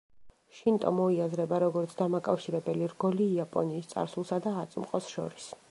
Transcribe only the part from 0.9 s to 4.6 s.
მოისაზრება როგორც დამაკავშირებელი რგოლი იაპონიის წარსულსა და